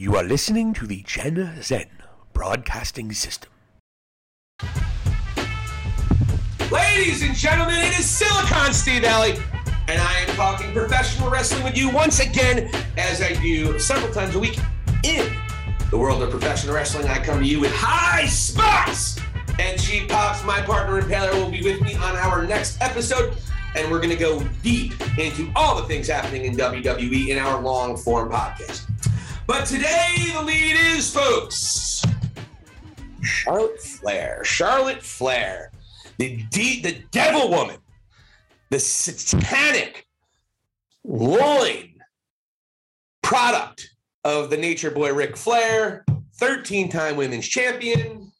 [0.00, 1.88] You are listening to the Gen Zen
[2.32, 3.50] Broadcasting System.
[6.70, 9.32] Ladies and gentlemen, it is Silicon Steve Valli,
[9.88, 14.36] and I am talking professional wrestling with you once again, as I do several times
[14.36, 14.60] a week
[15.02, 15.28] in
[15.90, 17.08] the world of professional wrestling.
[17.08, 19.18] I come to you with high spots
[19.58, 20.44] and cheap pops.
[20.44, 23.36] My partner and Taylor will be with me on our next episode,
[23.74, 27.60] and we're going to go deep into all the things happening in WWE in our
[27.60, 28.84] long form podcast.
[29.48, 32.04] But today, the lead is, folks,
[33.22, 34.44] Charlotte Flair.
[34.44, 35.72] Charlotte Flair,
[36.18, 37.78] the de- the devil woman,
[38.68, 40.06] the satanic
[41.02, 41.94] loin
[43.22, 43.88] product
[44.22, 48.30] of the nature boy Ric Flair, 13 time women's champion.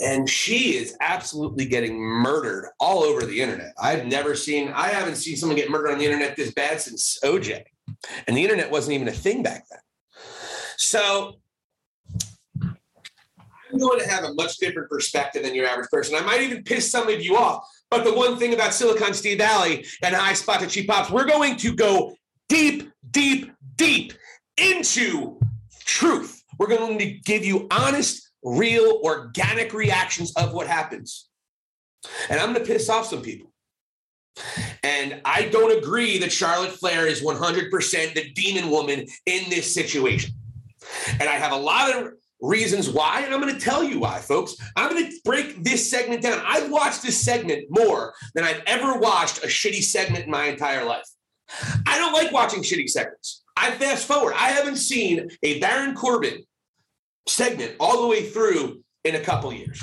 [0.00, 3.72] And she is absolutely getting murdered all over the internet.
[3.80, 7.20] I've never seen, I haven't seen someone get murdered on the internet this bad since
[7.22, 7.62] OJ.
[8.26, 9.80] And the internet wasn't even a thing back then.
[10.76, 11.36] So
[12.60, 16.14] I'm going to have a much different perspective than your average person.
[16.14, 17.66] I might even piss some of you off.
[17.90, 21.26] But the one thing about Silicon Steve Valli and High Spot to Cheap Pops, we're
[21.26, 22.14] going to go
[22.48, 24.14] deep, deep, deep
[24.56, 25.38] into
[25.84, 26.42] truth.
[26.58, 31.28] We're going to give you honest, real, organic reactions of what happens.
[32.28, 33.52] And I'm going to piss off some people.
[34.82, 40.34] And I don't agree that Charlotte Flair is 100% the demon woman in this situation.
[41.20, 44.18] And I have a lot of reasons why, and I'm going to tell you why,
[44.18, 44.56] folks.
[44.76, 46.42] I'm going to break this segment down.
[46.44, 50.84] I've watched this segment more than I've ever watched a shitty segment in my entire
[50.84, 51.06] life.
[51.86, 53.44] I don't like watching shitty segments.
[53.56, 54.34] I fast forward.
[54.34, 56.42] I haven't seen a Baron Corbin
[57.28, 59.80] segment all the way through in a couple years.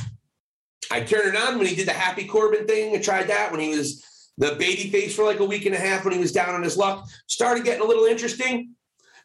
[0.92, 2.96] I turned it on when he did the Happy Corbin thing.
[2.96, 4.04] I tried that when he was
[4.40, 6.64] the baby face for like a week and a half when he was down on
[6.64, 7.08] his luck.
[7.28, 8.72] Started getting a little interesting.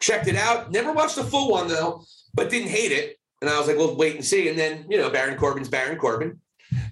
[0.01, 0.71] Checked it out.
[0.71, 3.17] Never watched the full one though, but didn't hate it.
[3.41, 4.49] And I was like, well, wait and see.
[4.49, 6.41] And then, you know, Baron Corbin's Baron Corbin,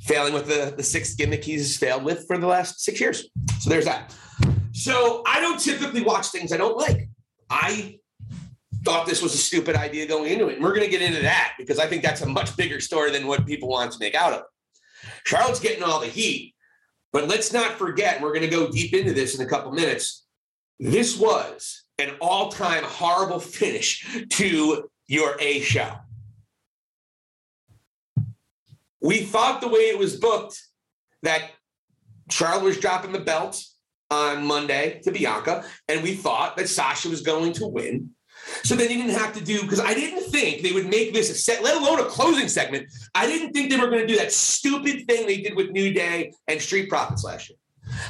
[0.03, 3.29] failing with the, the sixth gimmick he's failed with for the last six years.
[3.59, 4.15] So there's that.
[4.73, 7.09] So I don't typically watch things I don't like.
[7.51, 7.99] I
[8.85, 10.55] thought this was a stupid idea going into it.
[10.55, 13.11] And we're going to get into that because I think that's a much bigger story
[13.11, 14.43] than what people want to make out of.
[15.25, 16.55] Charlotte's getting all the heat.
[17.13, 20.27] But let's not forget, we're going to go deep into this in a couple minutes.
[20.79, 25.93] This was an all time horrible finish to your A show.
[29.01, 30.61] We thought the way it was booked
[31.23, 31.51] that
[32.31, 33.63] Charlotte was dropping the belt
[34.11, 38.11] on Monday to Bianca, and we thought that Sasha was going to win.
[38.65, 41.31] So then you didn't have to do because I didn't think they would make this
[41.31, 42.89] a set, let alone a closing segment.
[43.15, 45.93] I didn't think they were going to do that stupid thing they did with New
[45.93, 47.59] Day and Street Profits last year.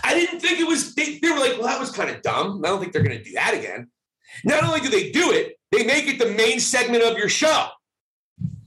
[0.04, 0.94] I didn't think it was.
[0.94, 2.62] They, they were like, well, that was kind of dumb.
[2.64, 3.88] I don't think they're going to do that again.
[4.44, 7.68] Not only do they do it, they make it the main segment of your show,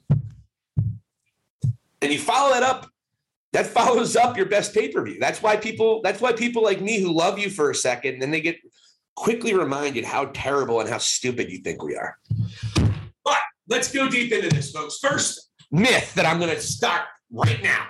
[0.09, 2.89] and you follow that up.
[3.53, 5.17] That follows up your best pay per view.
[5.19, 6.01] That's why people.
[6.03, 8.57] That's why people like me who love you for a second, then they get
[9.15, 12.17] quickly reminded how terrible and how stupid you think we are.
[13.23, 14.99] But let's go deep into this, folks.
[14.99, 17.87] First myth that I'm going to start right now.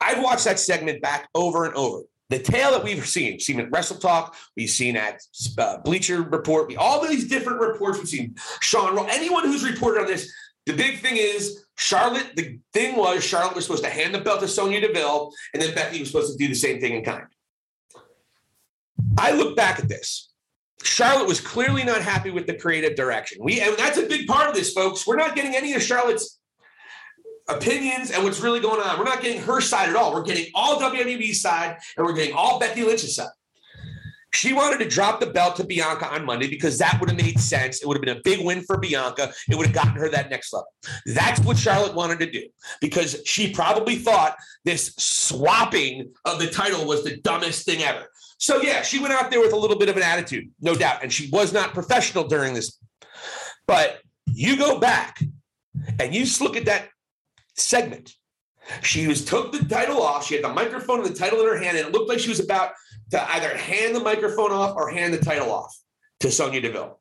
[0.00, 2.02] I've watched that segment back over and over.
[2.30, 5.20] The tale that we've seen, seen at Wrestle Talk, we've seen at
[5.58, 8.36] uh, Bleacher Report, we, all these different reports we've seen.
[8.60, 10.32] Sean, anyone who's reported on this,
[10.64, 12.30] the big thing is Charlotte.
[12.36, 15.74] The thing was Charlotte was supposed to hand the belt to Sonya Deville, and then
[15.74, 17.24] Becky was supposed to do the same thing in kind.
[19.18, 20.30] I look back at this.
[20.82, 23.38] Charlotte was clearly not happy with the creative direction.
[23.42, 25.06] We and that's a big part of this, folks.
[25.06, 26.38] We're not getting any of Charlotte's
[27.48, 28.98] opinions and what's really going on.
[28.98, 30.14] We're not getting her side at all.
[30.14, 33.28] We're getting all WWE's side and we're getting all Becky Lynch's side.
[34.32, 37.40] She wanted to drop the belt to Bianca on Monday because that would have made
[37.40, 37.82] sense.
[37.82, 39.32] It would have been a big win for Bianca.
[39.50, 40.68] It would have gotten her that next level.
[41.06, 42.46] That's what Charlotte wanted to do
[42.80, 48.06] because she probably thought this swapping of the title was the dumbest thing ever.
[48.40, 51.02] So, yeah, she went out there with a little bit of an attitude, no doubt.
[51.02, 52.78] And she was not professional during this.
[53.66, 55.20] But you go back
[55.98, 56.88] and you just look at that
[57.54, 58.14] segment.
[58.82, 60.26] She was took the title off.
[60.26, 62.30] She had the microphone and the title in her hand, and it looked like she
[62.30, 62.72] was about
[63.10, 65.76] to either hand the microphone off or hand the title off
[66.20, 66.98] to Sonya Deville.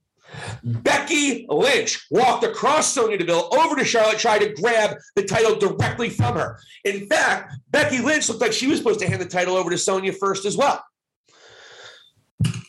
[0.63, 6.09] Becky Lynch walked across Sonya Deville over to Charlotte, tried to grab the title directly
[6.09, 6.59] from her.
[6.83, 9.77] In fact, Becky Lynch looked like she was supposed to hand the title over to
[9.77, 10.83] Sonya first as well.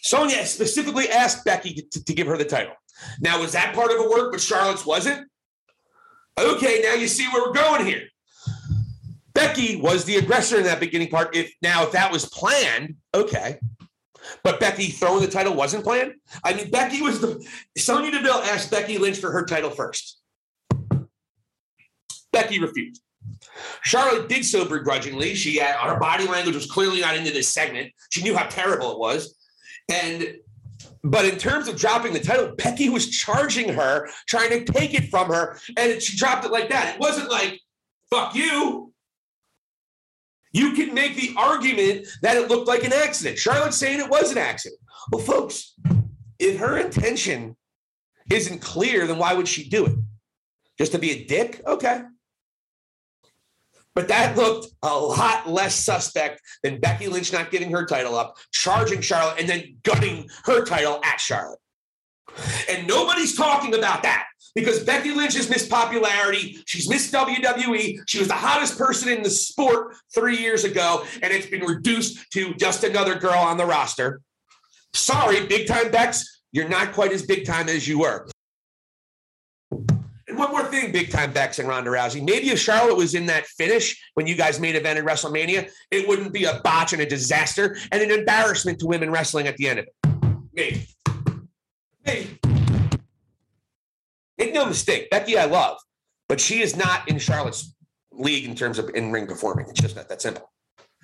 [0.02, 2.74] Sonya specifically asked Becky to, to give her the title.
[3.20, 5.28] Now, was that part of the work, but Charlotte's wasn't?
[6.38, 8.02] Okay, now you see where we're going here.
[9.34, 11.34] Becky was the aggressor in that beginning part.
[11.36, 13.58] If now, if that was planned, okay.
[14.42, 16.14] But Becky throwing the title wasn't planned.
[16.44, 17.46] I mean, Becky was the
[17.76, 20.20] Sonya Deville asked Becky Lynch for her title first.
[22.32, 23.02] Becky refused.
[23.82, 25.34] Charlotte did so begrudgingly.
[25.34, 27.92] She had her body language was clearly not into this segment.
[28.10, 29.36] She knew how terrible it was.
[29.90, 30.36] And
[31.02, 35.10] but in terms of dropping the title, Becky was charging her, trying to take it
[35.10, 36.94] from her, and she dropped it like that.
[36.94, 37.60] It wasn't like,
[38.10, 38.92] fuck you.
[40.52, 43.38] You can make the argument that it looked like an accident.
[43.38, 44.80] Charlotte's saying it was an accident.
[45.10, 45.74] Well, folks,
[46.38, 47.56] if her intention
[48.30, 49.96] isn't clear, then why would she do it?
[50.76, 51.62] Just to be a dick?
[51.66, 52.02] Okay.
[53.94, 58.36] But that looked a lot less suspect than Becky Lynch not giving her title up,
[58.52, 61.58] charging Charlotte, and then gutting her title at Charlotte.
[62.68, 66.58] And nobody's talking about that because Becky Lynch has missed popularity.
[66.66, 67.98] She's missed WWE.
[68.06, 72.30] She was the hottest person in the sport three years ago, and it's been reduced
[72.32, 74.20] to just another girl on the roster.
[74.92, 78.26] Sorry, big time Becks, you're not quite as big time as you were.
[80.40, 82.24] One more thing, big time Becks and Ronda Rousey.
[82.24, 86.08] Maybe if Charlotte was in that finish when you guys made event at WrestleMania, it
[86.08, 89.68] wouldn't be a botch and a disaster and an embarrassment to women wrestling at the
[89.68, 89.94] end of it.
[90.54, 90.88] Maybe.
[92.06, 92.38] Maybe.
[94.38, 95.76] Make no mistake, Becky, I love,
[96.26, 97.74] but she is not in Charlotte's
[98.10, 99.66] league in terms of in ring performing.
[99.68, 100.50] It's just not that simple.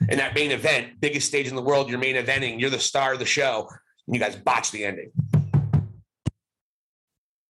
[0.08, 3.12] In that main event, biggest stage in the world, you're main eventing, you're the star
[3.12, 3.68] of the show,
[4.06, 5.12] and you guys botch the ending.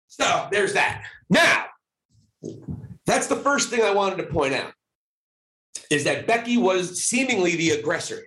[0.08, 1.04] So there's that.
[1.30, 1.65] Now,
[3.16, 4.74] that's the first thing I wanted to point out
[5.90, 8.20] is that Becky was seemingly the aggressor.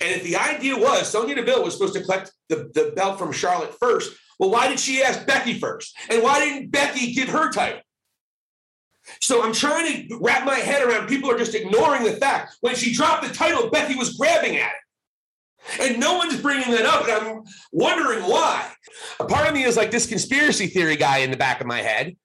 [0.00, 3.30] And if the idea was Sonya Deville was supposed to collect the, the belt from
[3.30, 5.96] Charlotte first, well, why did she ask Becky first?
[6.10, 7.82] And why didn't Becky give her title?
[9.20, 12.74] So I'm trying to wrap my head around people are just ignoring the fact when
[12.74, 15.82] she dropped the title, Becky was grabbing at it.
[15.82, 17.04] And no one's bringing that up.
[17.04, 18.72] And I'm wondering why.
[19.20, 21.80] A part of me is like this conspiracy theory guy in the back of my
[21.80, 22.16] head.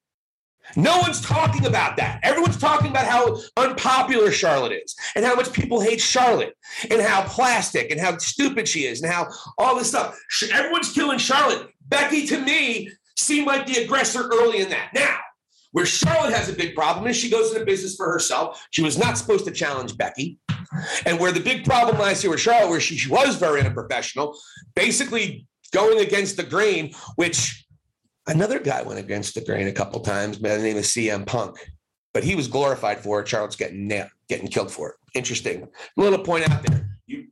[0.75, 2.19] No one's talking about that.
[2.23, 6.55] Everyone's talking about how unpopular Charlotte is and how much people hate Charlotte
[6.89, 9.27] and how plastic and how stupid she is and how
[9.57, 10.19] all this stuff.
[10.51, 11.69] Everyone's killing Charlotte.
[11.87, 14.91] Becky, to me, seemed like the aggressor early in that.
[14.93, 15.17] Now,
[15.71, 18.65] where Charlotte has a big problem is she goes into business for herself.
[18.71, 20.37] She was not supposed to challenge Becky.
[21.05, 24.37] And where the big problem lies here with Charlotte, where she, she was very unprofessional,
[24.75, 27.60] basically going against the grain, which
[28.27, 31.57] another guy went against the grain a couple times by the name of CM Punk.
[32.13, 33.27] But he was glorified for it.
[33.27, 34.95] Charlotte's getting nailed, getting killed for it.
[35.13, 35.67] Interesting.
[35.95, 36.89] Little point out there.
[37.07, 37.27] You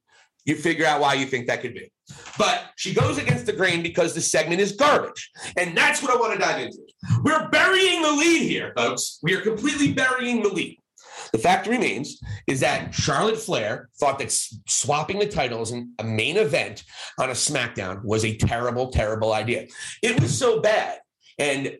[0.45, 1.91] you figure out why you think that could be.
[2.38, 5.30] But she goes against the grain because the segment is garbage.
[5.57, 6.80] And that's what I want to dive into.
[7.24, 9.19] We're burying the lead here, folks.
[9.21, 10.79] We are completely burying the lead.
[11.31, 14.31] The fact remains is that Charlotte Flair thought that
[14.68, 16.84] swapping the titles in a main event
[17.18, 19.68] on a SmackDown was a terrible, terrible idea.
[20.02, 21.00] It was so bad.
[21.38, 21.78] And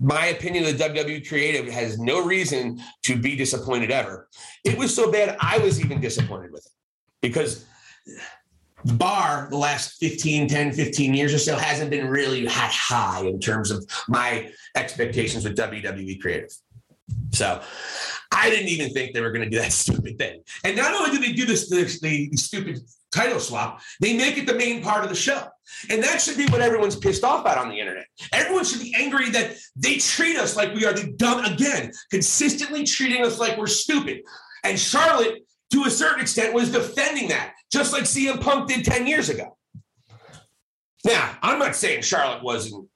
[0.00, 4.28] my opinion of the WWE creative has no reason to be disappointed ever.
[4.64, 6.72] It was so bad, I was even disappointed with it
[7.20, 7.64] because
[8.84, 13.24] the bar the last 15 10 15 years or so hasn't been really that high
[13.24, 16.50] in terms of my expectations with wwe creative
[17.32, 17.60] so
[18.30, 20.42] i didn't even think they were going to do that stupid thing.
[20.64, 24.46] And not only do they do this the, the stupid title swap they make it
[24.46, 25.46] the main part of the show.
[25.90, 28.06] And that should be what everyone's pissed off about on the internet.
[28.32, 32.84] Everyone should be angry that they treat us like we are the dumb again consistently
[32.84, 34.22] treating us like we're stupid.
[34.64, 39.06] And charlotte to a certain extent was defending that just like CM Punk did 10
[39.06, 39.56] years ago.
[41.04, 42.88] Now, I'm not saying Charlotte wasn't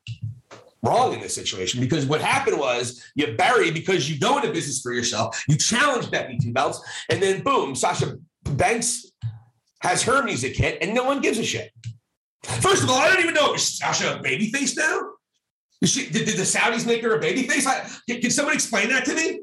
[0.87, 4.81] wrong in this situation because what happened was you bury because you go into business
[4.81, 9.13] for yourself, you challenge Becky two belts, and then boom, Sasha Banks
[9.81, 11.71] has her music hit, and no one gives a shit.
[12.45, 15.11] First of all, I don't even know is Sasha a babyface now.
[15.85, 18.01] She, did, did, the Saudis make her a babyface?
[18.09, 19.41] Can, can someone explain that to me?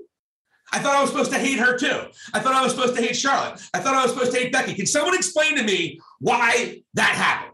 [0.71, 2.07] I thought I was supposed to hate her too.
[2.33, 3.61] I thought I was supposed to hate Charlotte.
[3.73, 4.73] I thought I was supposed to hate Becky.
[4.73, 7.52] Can someone explain to me why that happened?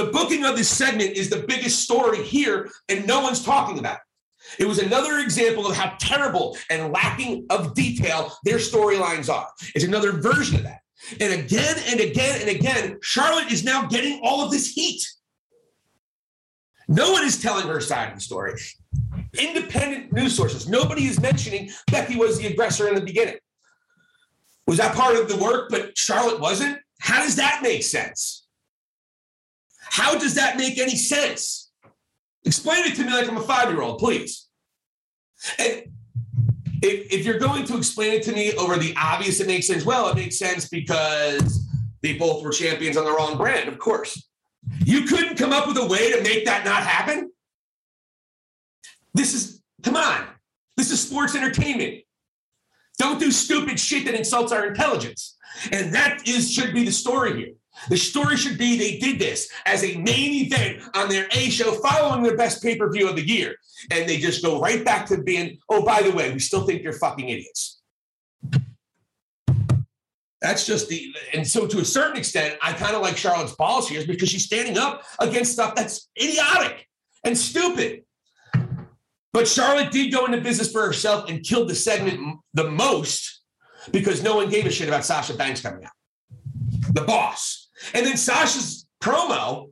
[0.00, 3.96] The booking of this segment is the biggest story here, and no one's talking about
[3.96, 4.62] it.
[4.62, 9.46] It was another example of how terrible and lacking of detail their storylines are.
[9.74, 10.80] It's another version of that.
[11.20, 15.06] And again and again and again, Charlotte is now getting all of this heat.
[16.88, 18.54] No one is telling her side of the story
[19.38, 20.66] independent news sources.
[20.66, 23.36] Nobody is mentioning Becky was the aggressor in the beginning.
[24.66, 26.78] Was that part of the work, but Charlotte wasn't?
[27.00, 28.39] How does that make sense?
[29.90, 31.70] How does that make any sense?
[32.44, 34.48] Explain it to me like I'm a five year old, please.
[35.58, 35.82] And
[36.80, 39.84] if, if you're going to explain it to me over the obvious, it makes sense.
[39.84, 41.68] Well, it makes sense because
[42.02, 44.28] they both were champions on the wrong brand, of course.
[44.84, 47.32] You couldn't come up with a way to make that not happen?
[49.12, 50.24] This is, come on,
[50.76, 52.04] this is sports entertainment.
[52.98, 55.36] Don't do stupid shit that insults our intelligence.
[55.72, 57.54] And that is should be the story here.
[57.88, 61.72] The story should be they did this as a main event on their A show
[61.74, 63.56] following their best pay per view of the year.
[63.90, 66.82] And they just go right back to being, oh, by the way, we still think
[66.82, 67.80] you're fucking idiots.
[70.40, 73.88] That's just the, and so to a certain extent, I kind of like Charlotte's balls
[73.88, 76.86] here because she's standing up against stuff that's idiotic
[77.24, 78.04] and stupid.
[79.32, 83.42] But Charlotte did go into business for herself and killed the segment the most
[83.92, 85.92] because no one gave a shit about Sasha Banks coming out.
[86.92, 87.68] The boss.
[87.94, 89.70] And then Sasha's promo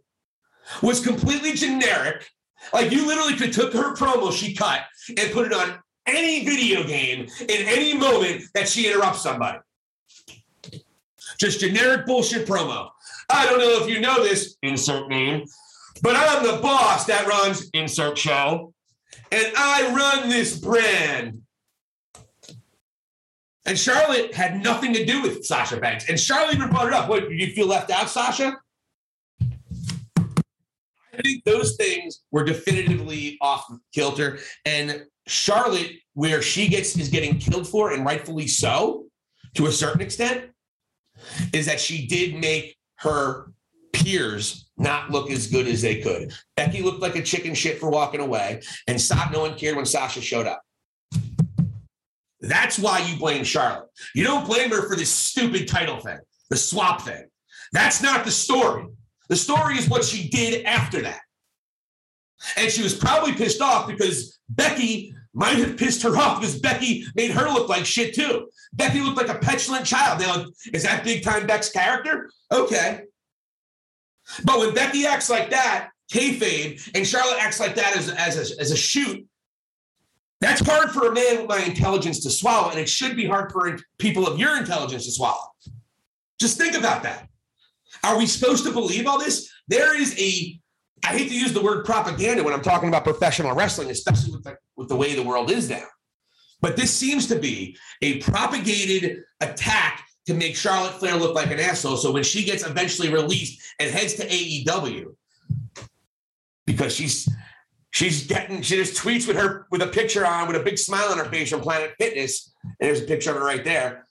[0.83, 2.29] was completely generic.
[2.73, 6.85] Like you literally could took her promo she cut and put it on any video
[6.85, 9.59] game in any moment that she interrupts somebody.
[11.39, 12.91] Just generic bullshit promo.
[13.31, 15.45] I don't know if you know this, insert name,
[16.03, 18.73] but I'm the boss that runs insert show,
[19.31, 21.43] and I run this brand.
[23.69, 26.09] And Charlotte had nothing to do with Sasha Banks.
[26.09, 27.07] And Charlotte even brought it up.
[27.07, 28.57] What, did you feel left out, Sasha?
[29.43, 34.39] I think those things were definitively off kilter.
[34.65, 39.05] And Charlotte, where she gets is getting killed for, and rightfully so,
[39.57, 40.47] to a certain extent,
[41.53, 43.53] is that she did make her
[43.93, 46.33] peers not look as good as they could.
[46.57, 48.99] Becky looked like a chicken shit for walking away, and
[49.31, 50.63] no one cared when Sasha showed up.
[52.41, 53.89] That's why you blame Charlotte.
[54.15, 56.19] You don't blame her for this stupid title thing,
[56.51, 57.25] the swap thing.
[57.73, 58.87] That's not the story.
[59.29, 61.21] The story is what she did after that.
[62.57, 67.05] And she was probably pissed off because Becky might have pissed her off because Becky
[67.15, 68.49] made her look like shit too.
[68.73, 70.21] Becky looked like a petulant child.
[70.21, 72.31] Now, is that big time Beck's character?
[72.51, 73.03] Okay.
[74.45, 78.61] But when Becky acts like that, kayfabe, and Charlotte acts like that as, as, a,
[78.61, 79.27] as a shoot,
[80.41, 83.51] that's hard for a man with my intelligence to swallow, and it should be hard
[83.51, 85.53] for people of your intelligence to swallow.
[86.41, 87.29] Just think about that.
[88.05, 89.51] Are we supposed to believe all this?
[89.67, 90.61] There is a,
[91.05, 94.45] I hate to use the word propaganda when I'm talking about professional wrestling, especially with
[94.45, 95.85] the, with the way the world is now.
[96.61, 101.59] But this seems to be a propagated attack to make Charlotte Flair look like an
[101.59, 101.97] asshole.
[101.97, 105.15] So when she gets eventually released and heads to AEW,
[106.67, 107.29] because she's
[107.99, 111.09] she's getting she just tweets with her with a picture on with a big smile
[111.11, 114.07] on her face from Planet Fitness, and there's a picture of her right there.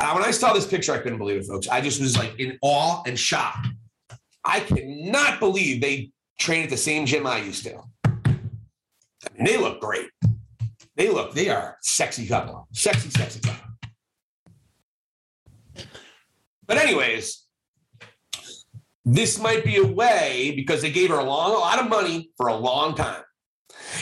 [0.00, 1.68] Uh, when I saw this picture, I couldn't believe it, folks.
[1.68, 3.66] I just was like in awe and shock.
[4.44, 7.82] I cannot believe they train at the same gym I used to.
[8.04, 10.08] I mean, they look great.
[10.96, 12.66] They look, they are sexy couple.
[12.72, 13.66] Sexy, sexy couple.
[16.66, 17.45] But, anyways,
[19.06, 22.30] this might be a way because they gave her a long, a lot of money
[22.36, 23.22] for a long time.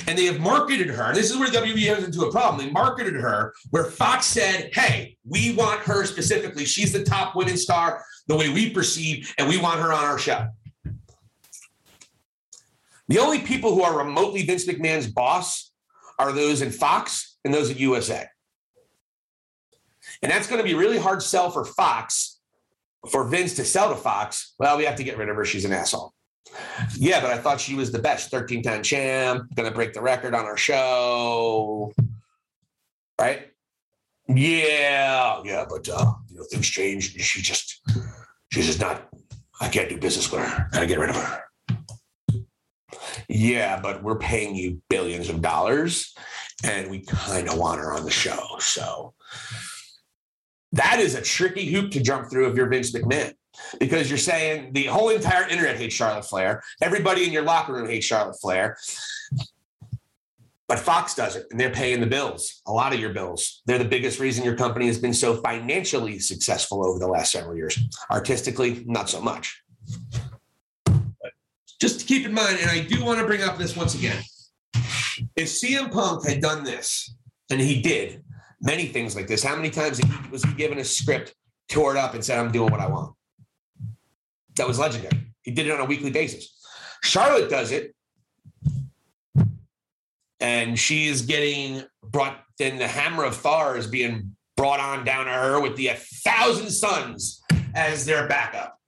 [0.07, 1.05] And they have marketed her.
[1.05, 2.65] And this is where WWE has into a problem.
[2.65, 6.65] They marketed her where Fox said, Hey, we want her specifically.
[6.65, 10.19] She's the top women's star, the way we perceive, and we want her on our
[10.19, 10.49] show.
[13.09, 15.71] The only people who are remotely Vince McMahon's boss
[16.19, 18.27] are those in Fox and those at USA.
[20.23, 22.34] And that's going to be really hard sell for Fox,
[23.11, 24.55] for Vince to sell to Fox.
[24.59, 25.45] Well, we have to get rid of her.
[25.45, 26.13] She's an asshole.
[26.97, 30.03] Yeah, but I thought she was the best 13 time champ, going to break the
[30.03, 31.93] record on our show.
[33.19, 33.51] Right?
[34.29, 37.15] Yeah, yeah, but uh, you know, things change.
[37.21, 37.83] She just,
[38.53, 39.09] she's just not,
[39.61, 40.69] I can't do business with her.
[40.73, 41.41] Gotta get rid of her.
[43.29, 46.15] Yeah, but we're paying you billions of dollars
[46.65, 48.57] and we kind of want her on the show.
[48.59, 49.15] So
[50.75, 53.33] that is a tricky hoop to jump through if you're Vince McMahon
[53.79, 56.63] because you're saying the whole entire internet hates Charlotte Flair.
[56.83, 58.77] Everybody in your locker room hates Charlotte Flair.
[60.67, 63.63] But Fox does it, and they're paying the bills, a lot of your bills.
[63.67, 67.55] They're the biggest reason your company has been so financially successful over the last several
[67.55, 67.79] years.
[68.11, 69.63] Artistically, not so much
[71.85, 74.23] just to keep in mind, and I do want to bring up this once again.
[75.37, 77.15] If CM Punk had done this,
[77.51, 78.25] and he did
[78.65, 80.01] many things like this, how many times
[80.33, 81.35] was he given a script,
[81.69, 83.15] tore it up, and said, I'm doing what I want?
[84.57, 85.33] That was legendary.
[85.43, 86.59] He did it on a weekly basis.
[87.03, 87.95] Charlotte does it,
[90.41, 95.33] and she's getting brought, then the hammer of Thor is being brought on down to
[95.33, 97.43] her with the A thousand sons
[97.75, 98.79] as their backup.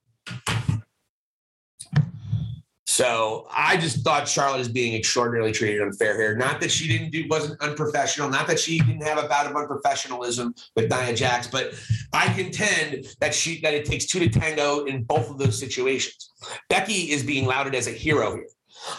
[2.96, 6.34] So I just thought Charlotte is being extraordinarily treated unfair here.
[6.34, 9.52] Not that she didn't do wasn't unprofessional, not that she didn't have a bout of
[9.52, 11.74] unprofessionalism with Nia Jax, but
[12.14, 16.30] I contend that she that it takes two to tango in both of those situations.
[16.70, 18.48] Becky is being lauded as a hero here,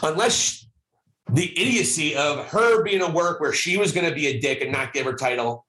[0.04, 0.68] unless
[1.34, 4.62] the idiocy of her being a work where she was going to be a dick
[4.62, 5.66] and not give her title.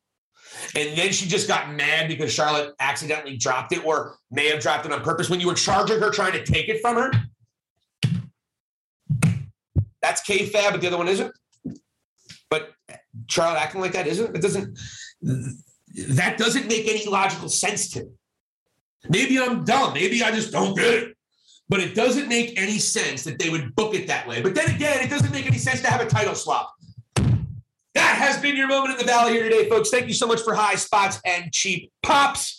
[0.77, 4.85] And then she just got mad because Charlotte accidentally dropped it or may have dropped
[4.85, 7.11] it on purpose when you were charging her trying to take it from her.
[10.09, 11.33] That's kayfabe, but the other one isn't.
[12.49, 12.71] But
[13.29, 14.35] Charlotte acting like that isn't.
[14.35, 14.79] It doesn't.
[15.21, 18.11] That doesn't make any logical sense to me.
[19.11, 19.93] Maybe I'm dumb.
[19.93, 21.17] Maybe I just don't get it.
[21.69, 24.41] But it doesn't make any sense that they would book it that way.
[24.41, 26.73] But then again, it doesn't make any sense to have a title swap.
[27.95, 29.91] That has been your moment in the valley here today, folks.
[29.91, 32.58] Thank you so much for high spots and cheap pops.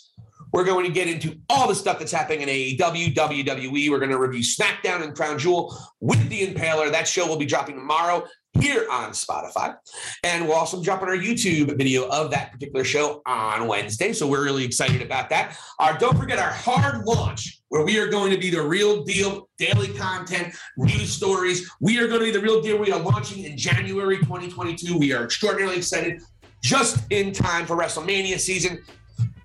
[0.52, 3.90] We're going to get into all the stuff that's happening in AEW, WWE.
[3.90, 6.90] We're going to review SmackDown and Crown Jewel with the Impaler.
[6.90, 8.26] That show will be dropping tomorrow
[8.58, 9.76] here on Spotify.
[10.24, 14.12] And we'll also drop on our YouTube video of that particular show on Wednesday.
[14.12, 15.56] So we're really excited about that.
[15.78, 19.48] Our, don't forget our hard launch, where we are going to be the real deal,
[19.58, 21.70] daily content, news stories.
[21.80, 22.76] We are going to be the real deal.
[22.78, 24.98] We are launching in January 2022.
[24.98, 26.20] We are extraordinarily excited.
[26.62, 28.82] Just in time for WrestleMania season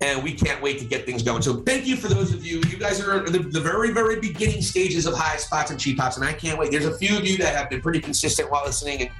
[0.00, 1.42] and we can't wait to get things going.
[1.42, 2.60] So thank you for those of you.
[2.68, 6.16] You guys are the, the, very, very beginning stages of high spots and cheap pops,
[6.16, 6.70] and I can't wait.
[6.70, 9.10] There's a few of you that have been pretty consistent while listening, and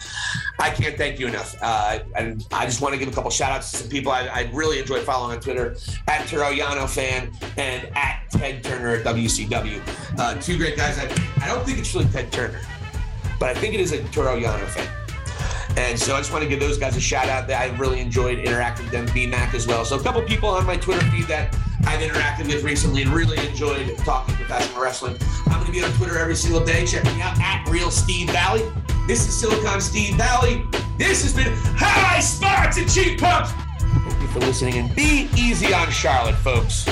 [0.58, 1.56] I can't thank you enough.
[1.62, 4.26] Uh, and I just want to give a couple shout outs to some people I,
[4.26, 5.76] I really enjoy following on Twitter
[6.08, 9.80] at Yano fan and at Ted Turner at WCW.
[10.18, 10.98] Uh, two great guys.
[10.98, 11.04] I,
[11.42, 12.60] I don't think it's really Ted Turner,
[13.40, 14.95] but I think it is a Yano fan.
[15.76, 18.00] And so I just want to give those guys a shout out that I really
[18.00, 19.84] enjoyed interacting with them, BMAC as well.
[19.84, 21.54] So a couple people on my Twitter feed that
[21.84, 25.16] I've interacted with recently and really enjoyed talking professional wrestling.
[25.46, 26.86] I'm going to be on Twitter every single day.
[26.86, 28.62] Check me out at Real Steve Valli.
[29.06, 30.64] This is Silicon Steve Valli.
[30.96, 33.52] This has been High Spots and Cheap Pops.
[33.78, 36.88] Thank you for listening and be easy on Charlotte, folks.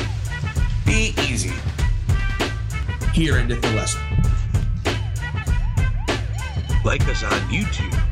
[0.84, 1.52] Be easy.
[3.14, 4.00] Here in the Lesson.
[6.84, 8.03] Like us on YouTube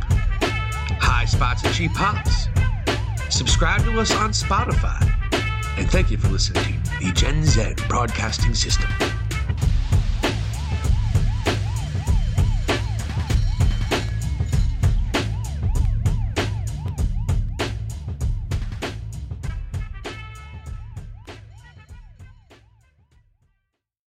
[1.23, 2.49] High Spots and Cheap Pops.
[3.30, 5.00] Subscribe to us on Spotify.
[5.78, 8.91] And thank you for listening to the Gen Z Broadcasting System.